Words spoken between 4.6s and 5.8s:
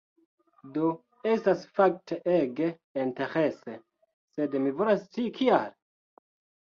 mi volas scii kial?